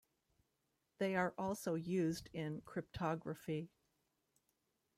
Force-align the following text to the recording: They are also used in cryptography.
They 0.97 1.15
are 1.15 1.35
also 1.37 1.75
used 1.75 2.27
in 2.33 2.61
cryptography. 2.61 3.69